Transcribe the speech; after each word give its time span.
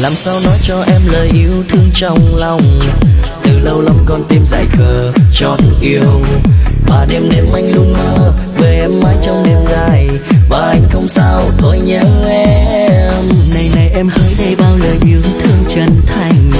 làm 0.00 0.14
sao 0.14 0.34
nói 0.44 0.58
cho 0.62 0.82
em 0.82 1.00
lời 1.12 1.30
yêu 1.34 1.64
thương 1.68 1.90
trong 1.94 2.36
lòng? 2.36 2.80
Từ 3.42 3.58
lâu 3.58 3.80
lắm 3.80 3.96
con 4.06 4.24
tim 4.28 4.46
dại 4.46 4.64
khờ, 4.72 5.12
chót 5.32 5.58
yêu. 5.80 6.22
Và 6.86 7.06
đêm 7.08 7.28
đêm 7.30 7.52
anh 7.54 7.72
luôn 7.74 7.92
mơ 7.92 8.32
về 8.58 8.80
em 8.80 9.00
mãi 9.00 9.16
trong 9.22 9.44
đêm 9.46 9.58
dài. 9.70 10.08
Và 10.48 10.58
anh 10.58 10.84
không 10.90 11.08
sao, 11.08 11.42
thôi 11.58 11.80
nhớ 11.84 12.02
em. 12.28 13.12
Này 13.54 13.70
này 13.74 13.90
em 13.94 14.08
hỡi 14.08 14.34
đây 14.38 14.56
bao 14.58 14.76
lời 14.76 14.98
yêu 15.06 15.20
thương 15.40 15.64
chân 15.68 16.00
thành. 16.06 16.50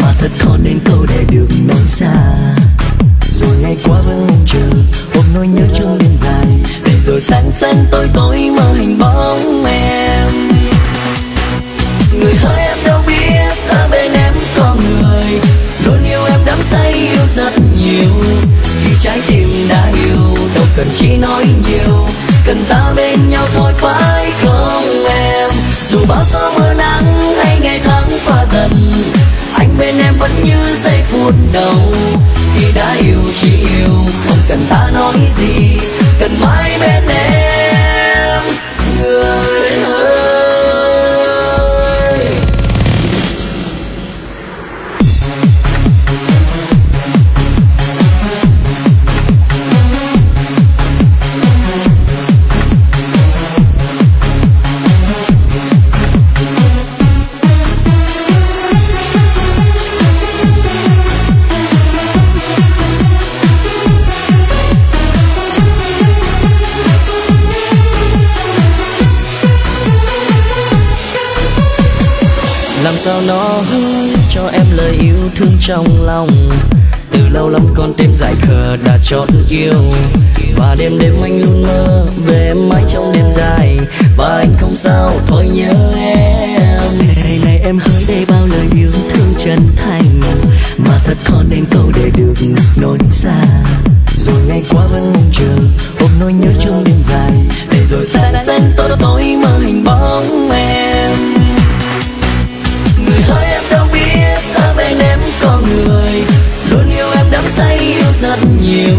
Mà 0.00 0.14
thật 0.18 0.30
khó 0.38 0.56
nên 0.62 0.78
câu 0.84 1.06
để 1.08 1.24
được 1.28 1.48
nói 1.66 1.82
ra 1.88 2.14
rồi 3.32 3.56
ngày 3.62 3.76
qua 3.84 4.00
vẫn 4.00 4.26
mong 4.26 4.44
chờ, 4.46 4.68
ôm 5.14 5.24
nỗi 5.34 5.46
nhớ 5.46 5.62
trong 5.74 5.98
đêm 5.98 6.16
dài. 6.22 6.46
Để 6.84 6.92
rồi 7.06 7.20
sáng 7.20 7.50
sáng 7.60 7.84
tối 7.90 8.08
tối 8.14 8.50
mơ 8.56 8.72
hình 8.72 8.98
bóng. 8.98 9.13
Trái 19.04 19.20
tim 19.26 19.68
đã 19.68 19.92
yêu, 20.04 20.34
đâu 20.54 20.64
cần 20.76 20.86
chỉ 20.94 21.16
nói 21.16 21.46
nhiều. 21.68 22.06
Cần 22.46 22.64
ta 22.68 22.92
bên 22.96 23.30
nhau 23.30 23.46
thôi, 23.54 23.72
phải 23.76 24.32
không 24.42 25.04
em? 25.08 25.50
Dù 25.82 25.98
bao 26.08 26.24
gió 26.32 26.52
mưa 26.56 26.74
nắng 26.78 27.34
hay 27.44 27.58
ngày 27.60 27.80
tháng 27.84 28.18
qua 28.26 28.46
dần, 28.52 28.92
anh 29.54 29.78
bên 29.78 29.98
em 29.98 30.14
vẫn 30.18 30.30
như 30.44 30.74
giây 30.74 31.02
phút 31.08 31.34
đầu. 31.52 31.94
Khi 32.54 32.64
đã 32.74 32.96
yêu, 33.00 33.20
chỉ 33.40 33.50
yêu, 33.50 33.94
không 34.28 34.38
cần 34.48 34.66
ta 34.68 34.90
nói 34.94 35.14
gì. 35.38 35.78
Sao 73.04 73.22
nói 73.22 73.64
cho 74.30 74.48
em 74.52 74.66
lời 74.76 74.96
yêu 75.00 75.16
thương 75.36 75.56
trong 75.60 76.06
lòng? 76.06 76.28
Từ 77.10 77.28
lâu 77.28 77.48
lắm 77.48 77.66
con 77.74 77.94
tim 77.94 78.14
dại 78.14 78.34
khờ 78.42 78.76
đã 78.84 78.98
chót 79.04 79.28
yêu. 79.48 79.92
Và 80.56 80.76
đêm 80.78 80.98
đêm 80.98 81.14
anh 81.22 81.42
luôn 81.42 81.62
mơ 81.62 82.06
về 82.26 82.46
em 82.46 82.68
mãi 82.68 82.84
trong 82.88 83.12
đêm 83.12 83.24
dài. 83.36 83.78
Và 84.16 84.28
anh 84.28 84.54
không 84.60 84.76
sao 84.76 85.12
thôi 85.26 85.48
nhớ 85.52 85.92
em. 85.96 86.78
Này 86.98 87.38
này 87.44 87.60
em 87.64 87.78
hỡi 87.78 88.04
đây 88.08 88.24
bao 88.28 88.46
lời 88.46 88.66
yêu 88.72 88.92
thương 89.10 89.34
chân 89.38 89.58
thành. 89.76 90.20
Mà 90.76 90.98
thật 91.04 91.16
khó 91.24 91.42
nên 91.48 91.64
câu 91.70 91.92
để 91.96 92.10
được 92.16 92.34
nói 92.80 92.98
ra 93.22 93.44
rồi 94.16 94.40
ngày 94.48 94.62
qua 94.70 94.86
vẫn 94.86 95.12
mong 95.12 95.30
chờ 95.32 95.56
ôm 96.00 96.10
nỗi 96.20 96.32
nhớ 96.32 96.50
trong 96.60 96.84
đêm 96.84 96.96
dài. 97.08 97.32
Để 97.70 97.84
rồi 97.90 98.06
sáng 98.12 98.34
sáng 98.46 98.72
tối 98.76 98.90
tối 99.00 99.36
rất 108.24 108.38
nhiều. 108.62 108.96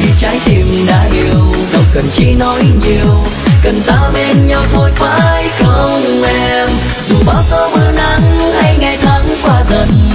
Khi 0.00 0.08
trái 0.20 0.40
tim 0.44 0.86
đã 0.86 1.08
yêu, 1.12 1.52
đâu 1.72 1.82
cần 1.94 2.04
chỉ 2.12 2.34
nói 2.34 2.62
nhiều. 2.86 3.24
Cần 3.62 3.82
ta 3.86 4.10
bên 4.14 4.46
nhau 4.46 4.62
thôi, 4.72 4.90
phải 4.94 5.48
không 5.58 6.22
em? 6.22 6.68
Dù 7.08 7.16
bao 7.26 7.42
gió 7.50 7.68
mưa 7.72 7.92
nắng 7.96 8.52
hay 8.62 8.76
ngày 8.80 8.98
tháng 9.02 9.36
qua 9.42 9.62
dần, 9.70 10.10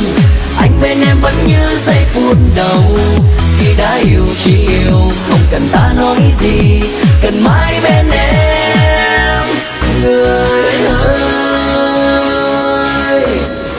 anh 0.57 0.71
bên 0.81 1.01
em 1.01 1.17
vẫn 1.21 1.33
như 1.47 1.75
giây 1.85 2.05
phút 2.13 2.37
đầu. 2.55 2.97
Khi 3.59 3.73
đã 3.77 3.95
yêu, 3.95 4.25
chỉ 4.43 4.67
yêu, 4.67 4.99
không 5.29 5.41
cần 5.51 5.67
ta 5.71 5.93
nói 5.97 6.17
gì. 6.39 6.81
Cần 7.21 7.43
mãi 7.43 7.79
bên 7.83 8.09
em. 8.09 9.43
Người 10.03 10.85
ơi. 10.85 11.21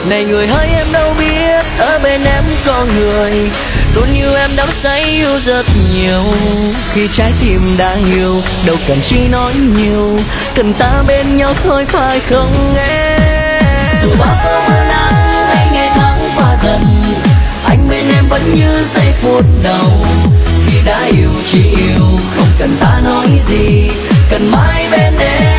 Này 0.09 0.25
người 0.25 0.47
hỡi 0.47 0.67
em 0.67 0.87
đâu 0.91 1.13
biết 1.19 1.65
ở 1.77 1.99
bên 2.03 2.23
em 2.23 2.43
có 2.65 2.85
người 2.95 3.49
em 4.43 4.55
đắm 4.55 4.69
say 4.71 5.03
yêu 5.03 5.39
rất 5.39 5.65
nhiều. 5.93 6.23
Khi 6.93 7.07
trái 7.07 7.31
tim 7.41 7.59
đã 7.77 7.95
yêu, 8.15 8.41
đâu 8.65 8.75
cần 8.87 9.01
chi 9.01 9.27
nói 9.31 9.53
nhiều. 9.77 10.19
Cần 10.55 10.73
ta 10.73 11.03
bên 11.07 11.37
nhau 11.37 11.53
thôi, 11.63 11.85
phải 11.87 12.19
không 12.19 12.75
em? 12.77 13.63
Dù 14.01 14.09
bao 14.19 14.35
giờ 14.43 14.61
mưa 14.69 14.83
nắng 14.89 15.47
hay 15.47 15.67
ngày 15.73 15.89
tháng 15.95 16.29
qua 16.35 16.57
dần. 16.63 17.03
Anh 17.65 17.89
bên 17.89 18.05
em 18.15 18.29
vẫn 18.29 18.55
như 18.55 18.83
giây 18.93 19.13
phút 19.21 19.45
đầu. 19.63 20.05
Khi 20.67 20.77
đã 20.85 21.05
yêu, 21.05 21.29
chỉ 21.45 21.63
yêu, 21.63 22.19
không 22.37 22.49
cần 22.59 22.77
ta 22.79 23.01
nói 23.03 23.27
gì. 23.49 23.89
Cần 24.29 24.51
mãi 24.51 24.87
bên 24.91 25.17
em. 25.19 25.52